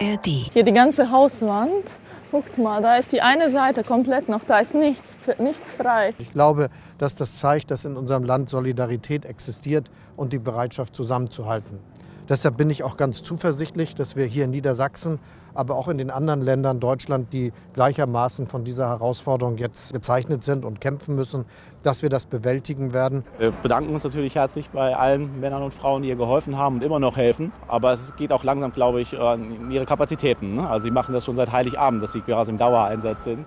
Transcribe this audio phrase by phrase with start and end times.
[0.00, 0.26] ARD.
[0.52, 1.84] Hier die ganze Hauswand.
[2.30, 6.14] Guckt mal, da ist die eine Seite komplett noch, da ist nichts, nichts frei.
[6.18, 11.80] Ich glaube, dass das zeigt, dass in unserem Land Solidarität existiert und die Bereitschaft zusammenzuhalten.
[12.28, 15.18] Deshalb bin ich auch ganz zuversichtlich, dass wir hier in Niedersachsen,
[15.54, 20.64] aber auch in den anderen Ländern Deutschland, die gleichermaßen von dieser Herausforderung jetzt gezeichnet sind
[20.64, 21.44] und kämpfen müssen,
[21.82, 23.24] dass wir das bewältigen werden.
[23.38, 26.82] Wir bedanken uns natürlich herzlich bei allen Männern und Frauen, die ihr geholfen haben und
[26.82, 27.52] immer noch helfen.
[27.68, 30.56] Aber es geht auch langsam, glaube ich, in ihre Kapazitäten.
[30.56, 30.68] Ne?
[30.68, 33.46] Also sie machen das schon seit Heiligabend, dass sie gerade im Dauereinsatz sind.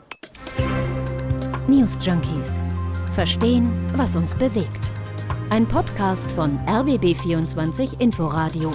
[1.68, 2.64] News Junkies.
[3.14, 4.90] Verstehen, was uns bewegt.
[5.50, 8.74] Ein Podcast von RBB24 Inforadio.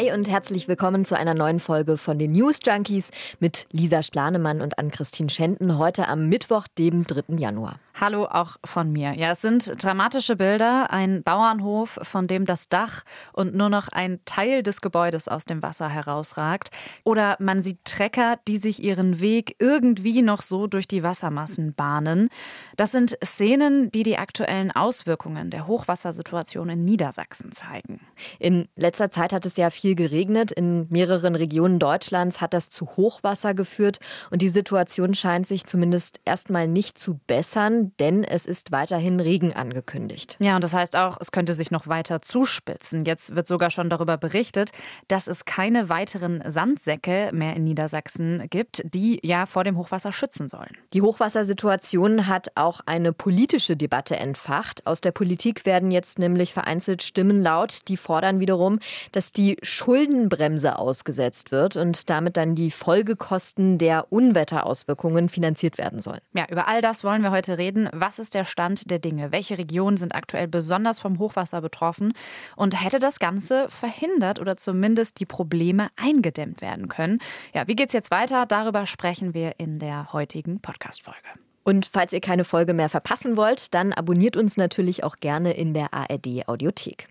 [0.00, 4.62] Hi und herzlich willkommen zu einer neuen Folge von den News Junkies mit Lisa Splanemann
[4.62, 7.36] und Ann-Christine Schenten heute am Mittwoch, dem 3.
[7.36, 7.78] Januar.
[8.00, 9.12] Hallo auch von mir.
[9.12, 10.90] Ja, es sind dramatische Bilder.
[10.90, 13.02] Ein Bauernhof, von dem das Dach
[13.34, 16.70] und nur noch ein Teil des Gebäudes aus dem Wasser herausragt.
[17.04, 22.30] Oder man sieht Trecker, die sich ihren Weg irgendwie noch so durch die Wassermassen bahnen.
[22.78, 28.00] Das sind Szenen, die die aktuellen Auswirkungen der Hochwassersituation in Niedersachsen zeigen.
[28.38, 30.52] In letzter Zeit hat es ja viel geregnet.
[30.52, 33.98] In mehreren Regionen Deutschlands hat das zu Hochwasser geführt.
[34.30, 39.52] Und die Situation scheint sich zumindest erstmal nicht zu bessern denn es ist weiterhin Regen
[39.52, 40.36] angekündigt.
[40.40, 43.04] Ja, und das heißt auch, es könnte sich noch weiter zuspitzen.
[43.04, 44.70] Jetzt wird sogar schon darüber berichtet,
[45.08, 50.48] dass es keine weiteren Sandsäcke mehr in Niedersachsen gibt, die ja vor dem Hochwasser schützen
[50.48, 50.76] sollen.
[50.92, 54.86] Die Hochwassersituation hat auch eine politische Debatte entfacht.
[54.86, 58.78] Aus der Politik werden jetzt nämlich vereinzelt Stimmen laut, die fordern wiederum,
[59.12, 66.20] dass die Schuldenbremse ausgesetzt wird und damit dann die Folgekosten der Unwetterauswirkungen finanziert werden sollen.
[66.34, 69.32] Ja, über all das wollen wir heute reden reden, was ist der Stand der Dinge?
[69.32, 72.12] Welche Regionen sind aktuell besonders vom Hochwasser betroffen?
[72.56, 77.18] Und hätte das Ganze verhindert oder zumindest die Probleme eingedämmt werden können?
[77.54, 78.46] Ja, wie geht's jetzt weiter?
[78.46, 81.18] Darüber sprechen wir in der heutigen Podcast-Folge.
[81.62, 85.74] Und falls ihr keine Folge mehr verpassen wollt, dann abonniert uns natürlich auch gerne in
[85.74, 87.08] der ARD Audiothek.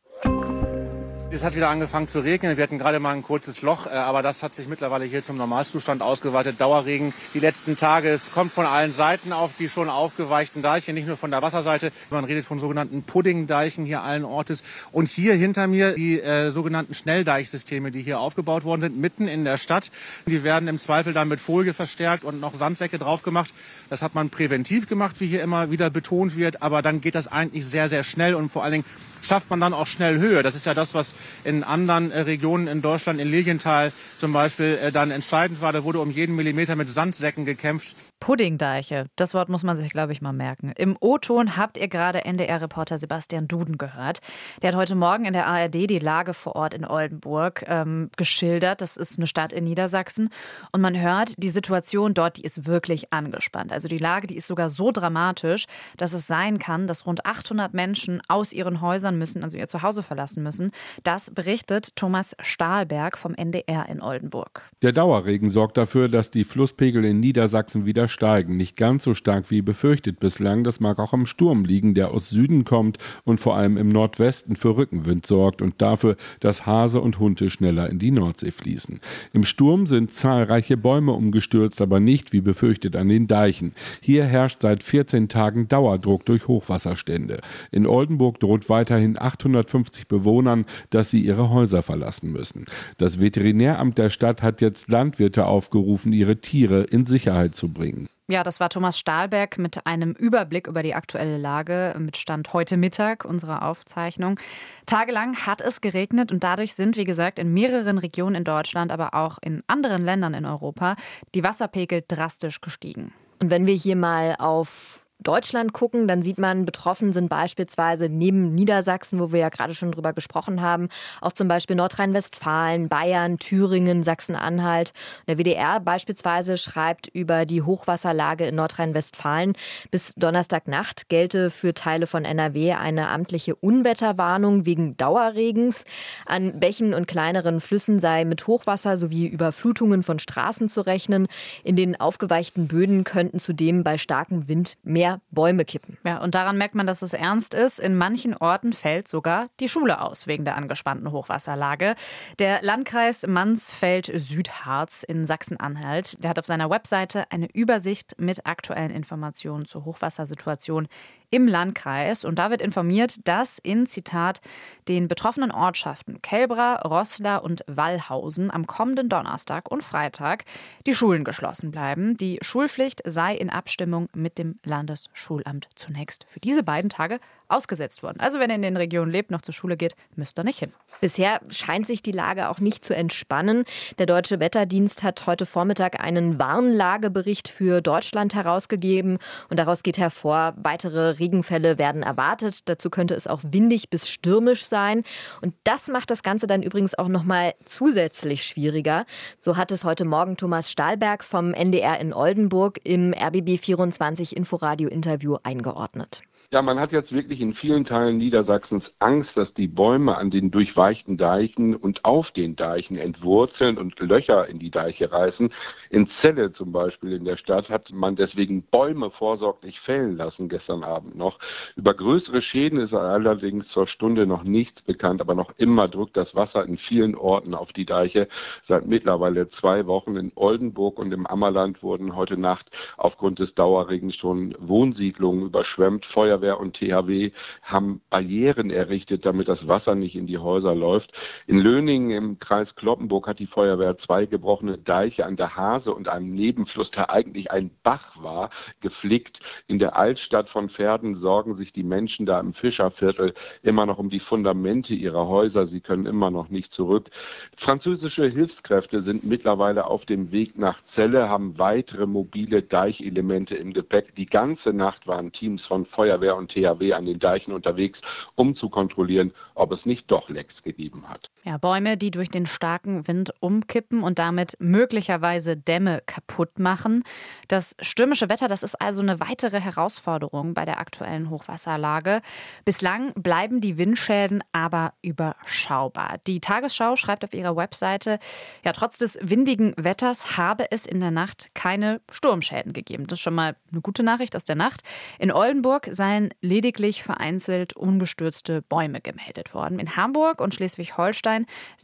[1.31, 2.57] Es hat wieder angefangen zu regnen.
[2.57, 5.37] Wir hatten gerade mal ein kurzes Loch, äh, aber das hat sich mittlerweile hier zum
[5.37, 6.59] Normalzustand ausgeweitet.
[6.59, 8.09] Dauerregen die letzten Tage.
[8.09, 11.91] Es kommt von allen Seiten auf die schon aufgeweichten Deiche, nicht nur von der Wasserseite.
[12.09, 14.63] Man redet von sogenannten Puddingdeichen hier allen Ortes.
[14.91, 19.45] Und hier hinter mir die äh, sogenannten Schnelldeichsysteme, die hier aufgebaut worden sind, mitten in
[19.45, 19.91] der Stadt.
[20.25, 23.53] Die werden im Zweifel dann mit Folie verstärkt und noch Sandsäcke drauf gemacht.
[23.91, 26.63] Das hat man präventiv gemacht, wie hier immer wieder betont wird.
[26.63, 28.85] Aber dann geht das eigentlich sehr, sehr schnell und vor allen Dingen
[29.21, 30.43] schafft man dann auch schnell Höhe.
[30.43, 34.79] Das ist ja das, was in anderen äh, Regionen in Deutschland, in Lilienthal zum Beispiel,
[34.81, 35.73] äh, dann entscheidend war.
[35.73, 37.95] Da wurde um jeden Millimeter mit Sandsäcken gekämpft.
[38.19, 40.73] Puddingdeiche, das Wort muss man sich, glaube ich, mal merken.
[40.75, 44.19] Im O-Ton habt ihr gerade NDR-Reporter Sebastian Duden gehört.
[44.61, 48.81] Der hat heute Morgen in der ARD die Lage vor Ort in Oldenburg ähm, geschildert.
[48.81, 50.29] Das ist eine Stadt in Niedersachsen.
[50.71, 53.71] Und man hört, die Situation dort, die ist wirklich angespannt.
[53.71, 55.65] Also die Lage, die ist sogar so dramatisch,
[55.95, 60.03] dass es sein kann, dass rund 800 Menschen aus ihren Häusern müssen, also ihr Zuhause
[60.03, 60.71] verlassen müssen.
[61.03, 64.63] Das berichtet Thomas Stahlberg vom NDR in Oldenburg.
[64.81, 68.57] Der Dauerregen sorgt dafür, dass die Flusspegel in Niedersachsen wieder steigen.
[68.57, 70.63] Nicht ganz so stark wie befürchtet bislang.
[70.63, 74.55] Das mag auch am Sturm liegen, der aus Süden kommt und vor allem im Nordwesten
[74.55, 78.99] für Rückenwind sorgt und dafür, dass Hase und Hunde schneller in die Nordsee fließen.
[79.33, 83.73] Im Sturm sind zahlreiche Bäume umgestürzt, aber nicht wie befürchtet an den Deichen.
[84.01, 87.41] Hier herrscht seit 14 Tagen Dauerdruck durch Hochwasserstände.
[87.71, 92.65] In Oldenburg droht weiterhin 850 Bewohnern, dass sie ihre Häuser verlassen müssen.
[92.97, 97.98] Das Veterinäramt der Stadt hat jetzt Landwirte aufgerufen, ihre Tiere in Sicherheit zu bringen.
[98.29, 102.77] Ja, das war Thomas Stahlberg mit einem Überblick über die aktuelle Lage mit Stand heute
[102.77, 104.39] Mittag unserer Aufzeichnung.
[104.85, 109.15] Tagelang hat es geregnet und dadurch sind, wie gesagt, in mehreren Regionen in Deutschland, aber
[109.15, 110.95] auch in anderen Ländern in Europa
[111.33, 113.13] die Wasserpegel drastisch gestiegen.
[113.39, 118.55] Und wenn wir hier mal auf Deutschland gucken, dann sieht man, betroffen sind beispielsweise neben
[118.55, 120.87] Niedersachsen, wo wir ja gerade schon drüber gesprochen haben,
[121.19, 124.93] auch zum Beispiel Nordrhein-Westfalen, Bayern, Thüringen, Sachsen-Anhalt.
[125.27, 129.53] Der WDR beispielsweise schreibt über die Hochwasserlage in Nordrhein-Westfalen.
[129.91, 135.83] Bis Donnerstagnacht gelte für Teile von NRW eine amtliche Unwetterwarnung wegen Dauerregens.
[136.25, 141.27] An Bächen und kleineren Flüssen sei mit Hochwasser sowie Überflutungen von Straßen zu rechnen.
[141.65, 145.97] In den aufgeweichten Böden könnten zudem bei starkem Wind mehr mehr Bäume kippen.
[146.03, 147.79] Ja, und daran merkt man, dass es ernst ist.
[147.79, 151.95] In manchen Orten fällt sogar die Schule aus wegen der angespannten Hochwasserlage.
[152.39, 159.65] Der Landkreis Mansfeld-Südharz in Sachsen-Anhalt, der hat auf seiner Webseite eine Übersicht mit aktuellen Informationen
[159.65, 160.87] zur Hochwassersituation
[161.31, 162.25] im Landkreis.
[162.25, 164.41] Und da wird informiert, dass in, Zitat,
[164.87, 170.45] den betroffenen Ortschaften Kelbra, Rossler und Wallhausen am kommenden Donnerstag und Freitag
[170.85, 172.17] die Schulen geschlossen bleiben.
[172.17, 174.59] Die Schulpflicht sei in Abstimmung mit dem
[174.99, 178.19] Landesschulamt zunächst für diese beiden Tage ausgesetzt worden.
[178.19, 180.73] Also wenn ihr in den Regionen lebt, noch zur Schule geht, müsst ihr nicht hin.
[181.01, 183.63] Bisher scheint sich die Lage auch nicht zu entspannen.
[183.97, 189.17] Der Deutsche Wetterdienst hat heute Vormittag einen Warnlagebericht für Deutschland herausgegeben
[189.49, 192.67] und daraus geht hervor, weitere Regenfälle werden erwartet.
[192.67, 195.03] Dazu könnte es auch windig bis stürmisch sein
[195.41, 199.05] und das macht das Ganze dann übrigens auch noch mal zusätzlich schwieriger.
[199.37, 204.89] So hat es heute Morgen Thomas Stahlberg vom NDR in Oldenburg im RBB 24 Inforadio
[204.89, 206.23] Interview eingeordnet.
[206.51, 210.49] Ja, man hat jetzt wirklich in vielen Teilen Niedersachsens Angst, dass die Bäume an den
[210.49, 215.51] durchweichten Deichen und auf den Deichen entwurzeln und Löcher in die Deiche reißen.
[215.91, 220.83] In Celle zum Beispiel in der Stadt hat man deswegen Bäume vorsorglich fällen lassen gestern
[220.83, 221.37] Abend noch.
[221.75, 226.35] Über größere Schäden ist allerdings zur Stunde noch nichts bekannt, aber noch immer drückt das
[226.35, 228.27] Wasser in vielen Orten auf die Deiche.
[228.63, 234.15] Seit mittlerweile zwei Wochen in Oldenburg und im Ammerland wurden heute Nacht aufgrund des Dauerregens
[234.15, 236.07] schon Wohnsiedlungen überschwemmt.
[236.07, 237.31] Feuer Feuerwehr und THW
[237.63, 241.11] haben Barrieren errichtet, damit das Wasser nicht in die Häuser läuft.
[241.47, 246.07] In Löningen im Kreis Kloppenburg hat die Feuerwehr zwei gebrochene Deiche an der Hase und
[246.07, 248.49] einem Nebenfluss, der eigentlich ein Bach war,
[248.79, 249.39] geflickt.
[249.67, 254.09] In der Altstadt von Pferden sorgen sich die Menschen da im Fischerviertel immer noch um
[254.09, 255.65] die Fundamente ihrer Häuser.
[255.65, 257.09] Sie können immer noch nicht zurück.
[257.57, 264.15] Französische Hilfskräfte sind mittlerweile auf dem Weg nach Celle, haben weitere mobile Deichelemente im Gepäck.
[264.15, 268.01] Die ganze Nacht waren Teams von Feuerwehr Feuerwehr und THW an den Deichen unterwegs,
[268.35, 271.31] um zu kontrollieren, ob es nicht doch Lecks gegeben hat.
[271.45, 277.03] Ja, Bäume, die durch den starken Wind umkippen und damit möglicherweise Dämme kaputt machen.
[277.47, 282.21] Das stürmische Wetter, das ist also eine weitere Herausforderung bei der aktuellen Hochwasserlage.
[282.65, 286.17] Bislang bleiben die Windschäden aber überschaubar.
[286.27, 288.19] Die Tagesschau schreibt auf ihrer Webseite,
[288.65, 293.07] ja, trotz des windigen Wetters habe es in der Nacht keine Sturmschäden gegeben.
[293.07, 294.81] Das ist schon mal eine gute Nachricht aus der Nacht.
[295.19, 299.79] In Oldenburg seien lediglich vereinzelt ungestürzte Bäume gemeldet worden.
[299.79, 301.28] In Hamburg und Schleswig-Holstein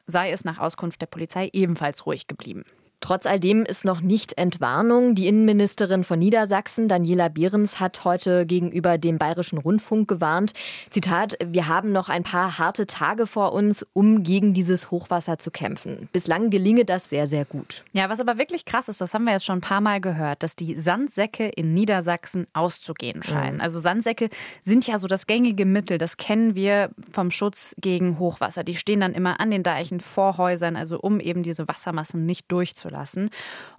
[0.07, 2.65] sei es nach Auskunft der Polizei ebenfalls ruhig geblieben.
[3.05, 5.13] Trotz all dem ist noch nicht Entwarnung.
[5.13, 10.53] Die Innenministerin von Niedersachsen, Daniela Behrens, hat heute gegenüber dem Bayerischen Rundfunk gewarnt.
[10.89, 15.51] Zitat, wir haben noch ein paar harte Tage vor uns, um gegen dieses Hochwasser zu
[15.51, 16.09] kämpfen.
[16.13, 17.83] Bislang gelinge das sehr, sehr gut.
[17.93, 20.41] Ja, was aber wirklich krass ist, das haben wir jetzt schon ein paar Mal gehört,
[20.41, 23.57] dass die Sandsäcke in Niedersachsen auszugehen scheinen.
[23.57, 23.61] Mhm.
[23.61, 24.29] Also Sandsäcke
[24.63, 28.63] sind ja so das gängige Mittel, das kennen wir vom Schutz gegen Hochwasser.
[28.63, 32.51] Die stehen dann immer an den Deichen vor Häusern, also um eben diese Wassermassen nicht
[32.51, 33.29] durchzulassen lassen.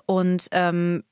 [0.06, 1.02] Und ähm,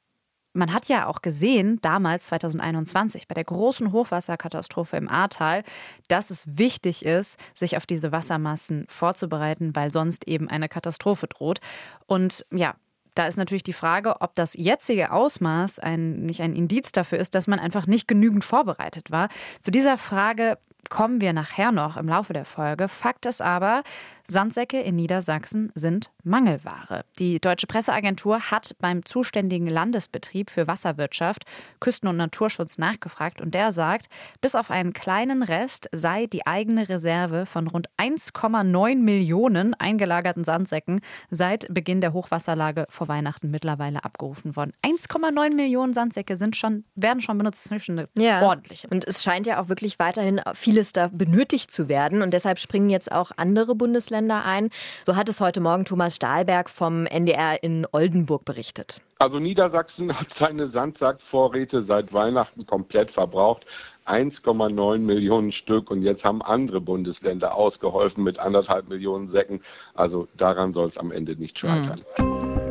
[0.55, 5.65] man hat ja auch gesehen, damals 2021, bei der großen Hochwasserkatastrophe im Ahrtal,
[6.07, 11.59] dass es wichtig ist, sich auf diese Wassermassen vorzubereiten, weil sonst eben eine Katastrophe droht.
[12.07, 12.77] Und ja,
[13.15, 17.35] da ist natürlich die Frage, ob das jetzige Ausmaß ein, nicht ein Indiz dafür ist,
[17.35, 19.29] dass man einfach nicht genügend vorbereitet war.
[19.61, 20.59] Zu dieser Frage
[20.89, 22.89] kommen wir nachher noch im Laufe der Folge.
[22.89, 23.83] Fakt ist aber,
[24.27, 27.05] Sandsäcke in Niedersachsen sind Mangelware.
[27.19, 31.45] Die Deutsche Presseagentur hat beim zuständigen Landesbetrieb für Wasserwirtschaft,
[31.79, 34.07] Küsten- und Naturschutz nachgefragt und der sagt,
[34.41, 41.01] bis auf einen kleinen Rest sei die eigene Reserve von rund 1,9 Millionen eingelagerten Sandsäcken
[41.31, 44.73] seit Beginn der Hochwasserlage vor Weihnachten mittlerweile abgerufen worden.
[44.83, 47.67] 1,9 Millionen Sandsäcke sind schon, werden schon benutzt.
[47.67, 48.41] Das ist schon eine ja.
[48.41, 48.89] ordentliche.
[48.89, 52.89] Und es scheint ja auch wirklich weiterhin vieles da benötigt zu werden und deshalb springen
[52.89, 54.71] jetzt auch andere Bundesländer Bundesländer ein.
[55.05, 59.01] So hat es heute Morgen Thomas Stahlberg vom NDR in Oldenburg berichtet.
[59.19, 63.67] Also Niedersachsen hat seine Sandsackvorräte seit Weihnachten komplett verbraucht.
[64.07, 69.61] 1,9 Millionen Stück und jetzt haben andere Bundesländer ausgeholfen mit anderthalb Millionen Säcken.
[69.95, 72.01] Also daran soll es am Ende nicht scheitern.
[72.19, 72.64] Mhm.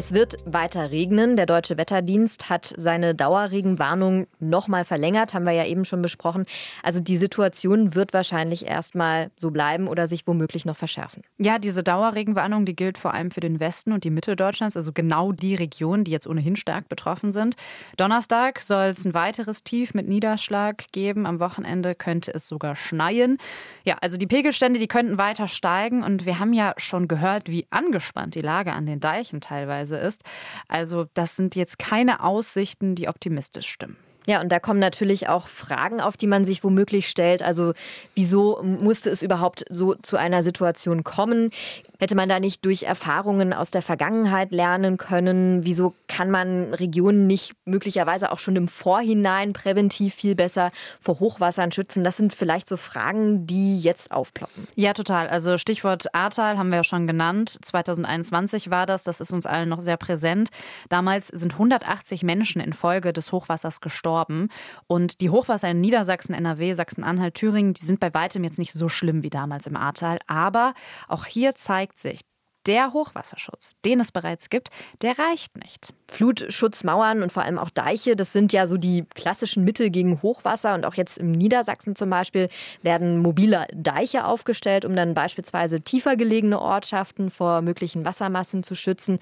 [0.00, 1.36] Es wird weiter regnen.
[1.36, 6.46] Der Deutsche Wetterdienst hat seine Dauerregenwarnung nochmal verlängert, haben wir ja eben schon besprochen.
[6.82, 11.22] Also die Situation wird wahrscheinlich erstmal so bleiben oder sich womöglich noch verschärfen.
[11.36, 14.90] Ja, diese Dauerregenwarnung, die gilt vor allem für den Westen und die Mitte Deutschlands, also
[14.94, 17.56] genau die Regionen, die jetzt ohnehin stark betroffen sind.
[17.98, 21.26] Donnerstag soll es ein weiteres Tief mit Niederschlag geben.
[21.26, 23.36] Am Wochenende könnte es sogar schneien.
[23.84, 27.66] Ja, also die Pegelstände, die könnten weiter steigen und wir haben ja schon gehört, wie
[27.68, 30.22] angespannt die Lage an den Deichen teilweise ist.
[30.68, 33.96] Also das sind jetzt keine Aussichten, die optimistisch stimmen.
[34.26, 37.42] Ja, und da kommen natürlich auch Fragen auf, die man sich womöglich stellt.
[37.42, 37.72] Also
[38.14, 41.50] wieso musste es überhaupt so zu einer Situation kommen?
[41.98, 45.64] Hätte man da nicht durch Erfahrungen aus der Vergangenheit lernen können?
[45.64, 51.72] Wieso kann man Regionen nicht möglicherweise auch schon im Vorhinein präventiv viel besser vor Hochwassern
[51.72, 52.04] schützen?
[52.04, 54.66] Das sind vielleicht so Fragen, die jetzt aufploppen.
[54.76, 55.28] Ja, total.
[55.28, 57.56] Also Stichwort Ahrtal haben wir ja schon genannt.
[57.62, 59.04] 2021 war das.
[59.04, 60.50] Das ist uns allen noch sehr präsent.
[60.88, 64.48] Damals sind 180 Menschen infolge des Hochwassers gestorben gestorben.
[64.86, 68.88] Und die Hochwasser in Niedersachsen, NRW, Sachsen-Anhalt, Thüringen, die sind bei weitem jetzt nicht so
[68.88, 70.18] schlimm wie damals im Ahrtal.
[70.26, 70.74] Aber
[71.08, 72.20] auch hier zeigt sich,
[72.66, 74.68] der Hochwasserschutz, den es bereits gibt,
[75.00, 75.94] der reicht nicht.
[76.10, 80.74] Flutschutzmauern und vor allem auch Deiche, das sind ja so die klassischen Mittel gegen Hochwasser.
[80.74, 82.48] Und auch jetzt im Niedersachsen zum Beispiel
[82.82, 89.18] werden mobile Deiche aufgestellt, um dann beispielsweise tiefer gelegene Ortschaften vor möglichen Wassermassen zu schützen.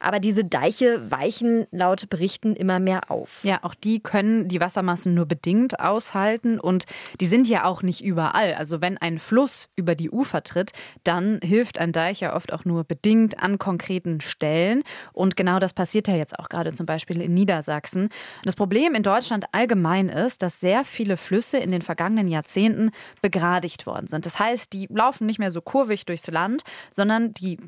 [0.00, 3.40] Aber diese Deiche weichen laut Berichten immer mehr auf.
[3.44, 6.84] Ja, auch die können die Wassermassen nur bedingt aushalten und
[7.20, 8.54] die sind ja auch nicht überall.
[8.54, 10.72] Also wenn ein Fluss über die Ufer tritt,
[11.04, 14.82] dann hilft ein Deich ja oft auch nur bedingt an konkreten Stellen.
[15.12, 18.08] Und genau das passiert ja jetzt auch gerade zum Beispiel in Niedersachsen.
[18.44, 23.86] Das Problem in Deutschland allgemein ist, dass sehr viele Flüsse in den vergangenen Jahrzehnten begradigt
[23.86, 24.26] worden sind.
[24.26, 27.58] Das heißt, die laufen nicht mehr so kurvig durchs Land, sondern die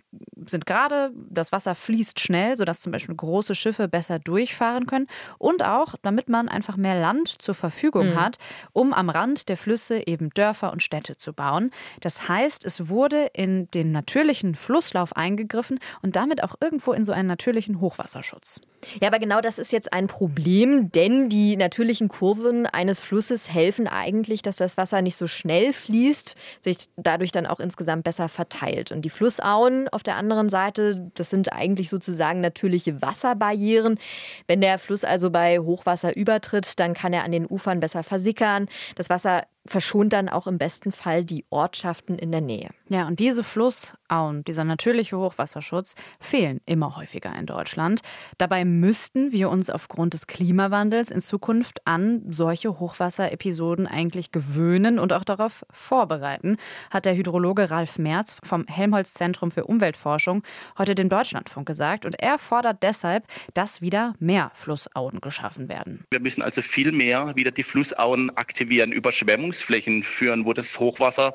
[0.47, 5.07] sind gerade, das Wasser fließt schnell, sodass zum Beispiel große Schiffe besser durchfahren können
[5.39, 8.21] und auch, damit man einfach mehr Land zur Verfügung mhm.
[8.21, 8.39] hat,
[8.73, 11.71] um am Rand der Flüsse eben Dörfer und Städte zu bauen.
[12.01, 17.13] Das heißt, es wurde in den natürlichen Flusslauf eingegriffen und damit auch irgendwo in so
[17.13, 18.54] einen natürlichen Hochwasserschutz.
[19.01, 23.89] Ja, aber genau das ist jetzt ein Problem, denn die natürlichen Kurven eines Flusses helfen
[23.89, 28.93] eigentlich, dass das Wasser nicht so schnell fließt, sich dadurch dann auch insgesamt besser verteilt.
[28.93, 33.99] Und die Flussauen auf der anderen Seite, das sind eigentlich sozusagen natürliche Wasserbarrieren.
[34.47, 38.69] Wenn der Fluss also bei Hochwasser übertritt, dann kann er an den Ufern besser versickern.
[38.97, 42.71] Das Wasser verschont dann auch im besten Fall die Ortschaften in der Nähe.
[42.91, 48.01] Ja, und diese Flussauen, dieser natürliche Hochwasserschutz, fehlen immer häufiger in Deutschland.
[48.37, 55.15] Dabei müssten wir uns aufgrund des Klimawandels in Zukunft an solche Hochwasserepisoden eigentlich gewöhnen und
[55.15, 56.59] auch darauf vorbereiten,
[56.91, 60.43] hat der Hydrologe Ralf Merz vom Helmholtz Zentrum für Umweltforschung
[60.77, 62.05] heute dem Deutschlandfunk gesagt.
[62.05, 66.05] Und er fordert deshalb, dass wieder mehr Flussauen geschaffen werden.
[66.11, 71.35] Wir müssen also viel mehr wieder die Flussauen aktivieren, Überschwemmung Verbrennungsflächen führen, wo das Hochwasser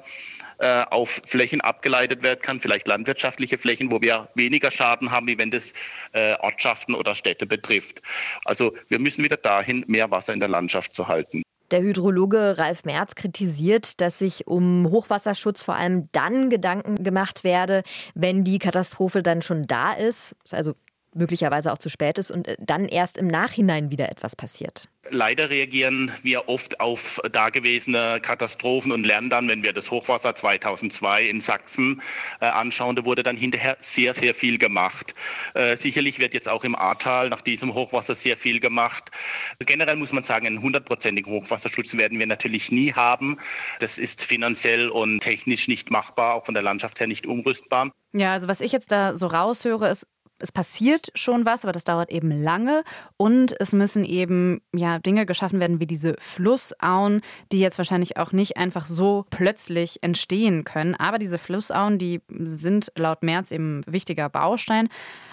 [0.59, 5.37] äh, auf Flächen abgeleitet werden kann, vielleicht landwirtschaftliche Flächen, wo wir weniger Schaden haben, wie
[5.37, 5.73] wenn das
[6.11, 8.01] äh, Ortschaften oder Städte betrifft.
[8.45, 11.43] Also wir müssen wieder dahin, mehr Wasser in der Landschaft zu halten.
[11.71, 17.83] Der Hydrologe Ralf Merz kritisiert, dass sich um Hochwasserschutz vor allem dann Gedanken gemacht werde,
[18.15, 20.73] wenn die Katastrophe dann schon da ist, also
[21.19, 24.89] möglicherweise auch zu spät ist und äh, dann erst im Nachhinein wieder etwas passiert.
[25.11, 31.27] Leider reagieren wir oft auf dagewesene Katastrophen und lernen dann, wenn wir das Hochwasser 2002
[31.27, 32.01] in Sachsen
[32.41, 35.15] äh, anschauen, da wurde dann hinterher sehr, sehr viel gemacht.
[35.53, 39.11] Äh, sicherlich wird jetzt auch im Ahrtal nach diesem Hochwasser sehr viel gemacht.
[39.59, 43.37] Generell muss man sagen, einen hundertprozentigen Hochwasserschutz werden wir natürlich nie haben.
[43.79, 47.91] Das ist finanziell und technisch nicht machbar, auch von der Landschaft her nicht umrüstbar.
[48.11, 50.07] Ja, also was ich jetzt da so raushöre, ist,
[50.39, 52.83] es passiert schon was, aber das dauert eben lange
[53.17, 58.31] und es müssen eben ja Dinge geschaffen werden wie diese Flussauen, die jetzt wahrscheinlich auch
[58.31, 60.95] nicht einfach so plötzlich entstehen können.
[60.95, 64.89] Aber diese Flussauen, die sind laut Merz eben wichtiger Baustein.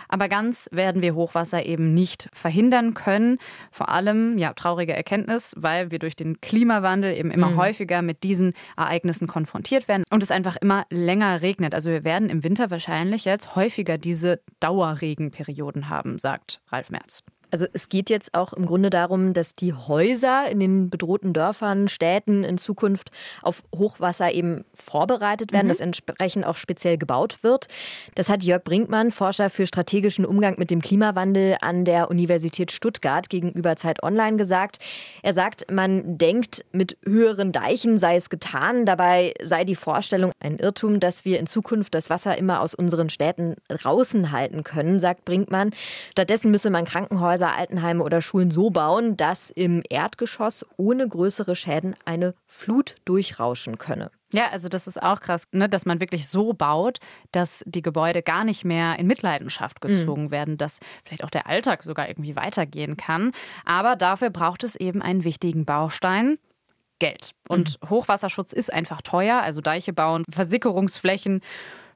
[0.08, 3.38] Aber ganz werden wir Hochwasser eben nicht verhindern können.
[3.70, 7.56] Vor allem, ja, traurige Erkenntnis, weil wir durch den Klimawandel eben immer mhm.
[7.56, 11.74] häufiger mit diesen Ereignissen konfrontiert werden und es einfach immer länger regnet.
[11.74, 17.22] Also wir werden im Winter wahrscheinlich jetzt häufiger diese Dauerregenperioden haben, sagt Ralf Merz.
[17.50, 21.88] Also es geht jetzt auch im Grunde darum, dass die Häuser in den bedrohten Dörfern,
[21.88, 23.10] Städten in Zukunft
[23.42, 25.70] auf Hochwasser eben vorbereitet werden, mhm.
[25.70, 27.68] dass entsprechend auch speziell gebaut wird.
[28.16, 33.28] Das hat Jörg Brinkmann, Forscher für strategischen Umgang mit dem Klimawandel an der Universität Stuttgart
[33.28, 34.78] gegenüber Zeit Online gesagt.
[35.22, 38.86] Er sagt, man denkt, mit höheren Deichen sei es getan.
[38.86, 43.08] Dabei sei die Vorstellung ein Irrtum, dass wir in Zukunft das Wasser immer aus unseren
[43.08, 45.70] Städten draußen halten können, sagt Brinkmann.
[46.10, 51.54] Stattdessen müsse man Krankenhäuser Krankenhäuser, Altenheime oder Schulen so bauen, dass im Erdgeschoss ohne größere
[51.54, 54.10] Schäden eine Flut durchrauschen könne.
[54.32, 56.98] Ja, also das ist auch krass, ne, dass man wirklich so baut,
[57.32, 59.88] dass die Gebäude gar nicht mehr in Mitleidenschaft mhm.
[59.88, 60.30] gezogen mhm.
[60.30, 63.32] werden, dass vielleicht auch der Alltag sogar irgendwie weitergehen kann.
[63.64, 66.38] Aber dafür braucht es eben einen wichtigen Baustein.
[66.98, 67.32] Geld.
[67.46, 67.90] Und mhm.
[67.90, 71.42] Hochwasserschutz ist einfach teuer, also Deiche bauen, Versickerungsflächen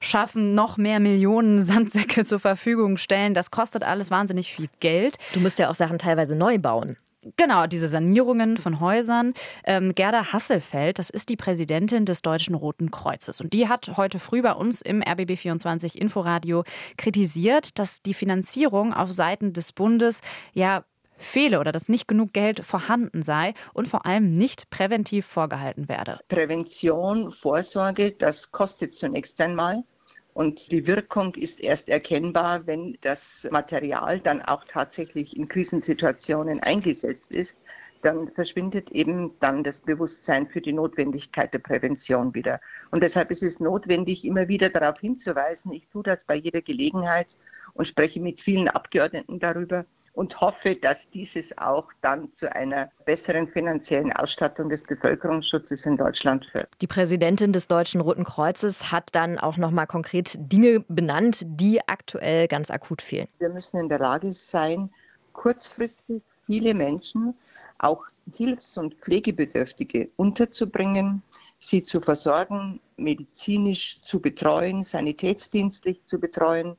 [0.01, 3.35] schaffen, noch mehr Millionen Sandsäcke zur Verfügung stellen.
[3.35, 5.17] Das kostet alles wahnsinnig viel Geld.
[5.33, 6.97] Du musst ja auch Sachen teilweise neu bauen.
[7.37, 9.35] Genau, diese Sanierungen von Häusern.
[9.65, 13.43] Ähm, Gerda Hasselfeld, das ist die Präsidentin des Deutschen Roten Kreuzes.
[13.43, 16.65] Und die hat heute früh bei uns im RBB24 Inforadio
[16.97, 20.23] kritisiert, dass die Finanzierung auf Seiten des Bundes
[20.55, 20.85] ja
[21.21, 26.19] fehle oder dass nicht genug Geld vorhanden sei und vor allem nicht präventiv vorgehalten werde.
[26.29, 29.85] Prävention, Vorsorge, das kostet zunächst einmal.
[30.33, 37.33] Und die Wirkung ist erst erkennbar, wenn das Material dann auch tatsächlich in Krisensituationen eingesetzt
[37.33, 37.59] ist.
[38.03, 42.61] Dann verschwindet eben dann das Bewusstsein für die Notwendigkeit der Prävention wieder.
[42.91, 45.73] Und deshalb ist es notwendig, immer wieder darauf hinzuweisen.
[45.73, 47.37] Ich tue das bei jeder Gelegenheit
[47.75, 49.85] und spreche mit vielen Abgeordneten darüber
[50.21, 56.45] und hoffe, dass dieses auch dann zu einer besseren finanziellen Ausstattung des Bevölkerungsschutzes in Deutschland
[56.45, 56.69] führt.
[56.83, 61.81] Die Präsidentin des Deutschen Roten Kreuzes hat dann auch noch mal konkret Dinge benannt, die
[61.89, 63.29] aktuell ganz akut fehlen.
[63.39, 64.91] Wir müssen in der Lage sein,
[65.33, 67.35] kurzfristig viele Menschen,
[67.79, 68.05] auch
[68.37, 71.23] Hilfs- und Pflegebedürftige unterzubringen,
[71.61, 76.77] sie zu versorgen, medizinisch zu betreuen, sanitätsdienstlich zu betreuen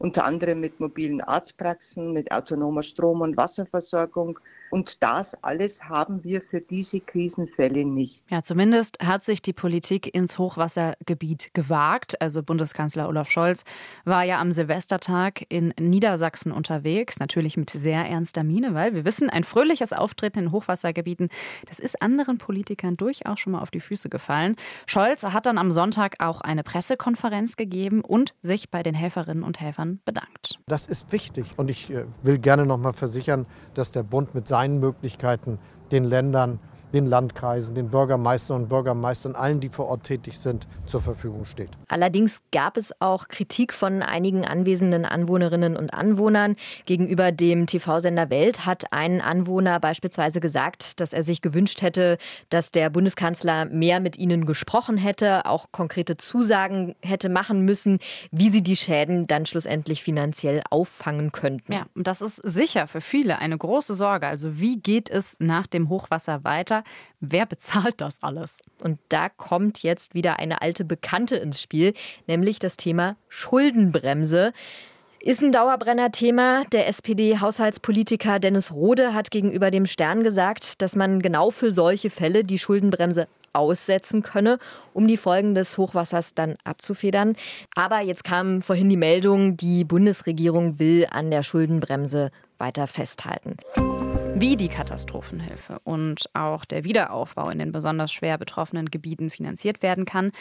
[0.00, 4.40] unter anderem mit mobilen Arztpraxen, mit autonomer Strom- und Wasserversorgung.
[4.70, 8.24] Und das alles haben wir für diese Krisenfälle nicht.
[8.30, 12.18] Ja, zumindest hat sich die Politik ins Hochwassergebiet gewagt.
[12.22, 13.64] Also Bundeskanzler Olaf Scholz
[14.04, 19.28] war ja am Silvestertag in Niedersachsen unterwegs, natürlich mit sehr ernster Miene, weil wir wissen,
[19.28, 21.28] ein fröhliches Auftreten in Hochwassergebieten,
[21.68, 24.56] das ist anderen Politikern durchaus schon mal auf die Füße gefallen.
[24.86, 29.60] Scholz hat dann am Sonntag auch eine Pressekonferenz gegeben und sich bei den Helferinnen und
[29.60, 30.58] Helfern Ländern bedankt.
[30.66, 34.46] Das ist wichtig und ich äh, will gerne noch mal versichern, dass der Bund mit
[34.46, 35.58] seinen Möglichkeiten
[35.92, 36.60] den Ländern
[36.92, 41.70] den Landkreisen, den Bürgermeistern und Bürgermeistern, allen, die vor Ort tätig sind, zur Verfügung steht.
[41.88, 46.56] Allerdings gab es auch Kritik von einigen anwesenden Anwohnerinnen und Anwohnern.
[46.86, 52.18] Gegenüber dem TV-Sender Welt hat ein Anwohner beispielsweise gesagt, dass er sich gewünscht hätte,
[52.48, 57.98] dass der Bundeskanzler mehr mit ihnen gesprochen hätte, auch konkrete Zusagen hätte machen müssen,
[58.30, 61.72] wie sie die Schäden dann schlussendlich finanziell auffangen könnten.
[61.72, 64.26] Ja, und das ist sicher für viele eine große Sorge.
[64.26, 66.79] Also wie geht es nach dem Hochwasser weiter?
[67.20, 68.58] Wer bezahlt das alles?
[68.82, 71.94] Und da kommt jetzt wieder eine alte Bekannte ins Spiel,
[72.26, 74.52] nämlich das Thema Schuldenbremse.
[75.22, 76.64] Ist ein Dauerbrenner-Thema.
[76.72, 82.42] Der SPD-Haushaltspolitiker Dennis Rode hat gegenüber dem Stern gesagt, dass man genau für solche Fälle
[82.42, 84.58] die Schuldenbremse aussetzen könne,
[84.94, 87.36] um die Folgen des Hochwassers dann abzufedern.
[87.74, 93.56] Aber jetzt kam vorhin die Meldung, die Bundesregierung will an der Schuldenbremse weiter festhalten.
[94.34, 100.04] Wie die Katastrophenhilfe und auch der Wiederaufbau in den besonders schwer betroffenen Gebieten finanziert werden
[100.04, 100.32] kann,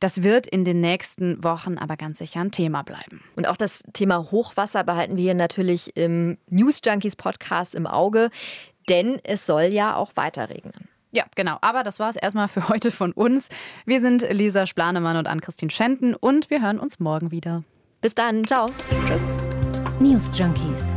[0.00, 3.22] das wird in den nächsten Wochen aber ganz sicher ein Thema bleiben.
[3.36, 8.30] Und auch das Thema Hochwasser behalten wir hier natürlich im News Junkies Podcast im Auge,
[8.88, 10.88] denn es soll ja auch weiter regnen.
[11.10, 11.56] Ja, genau.
[11.60, 13.48] Aber das war es erstmal für heute von uns.
[13.86, 17.64] Wir sind Lisa Splanemann und Ann-Christine Schenten und wir hören uns morgen wieder.
[18.00, 18.44] Bis dann.
[18.44, 18.70] Ciao.
[19.06, 19.36] Tschüss.
[20.00, 20.96] News Junkies.